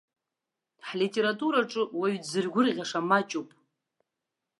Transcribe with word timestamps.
Ҳлитератураҿы 0.87 1.83
уаҩ 1.97 2.15
дзыргәырӷьаша 2.23 3.01
маҷуп. 3.07 3.49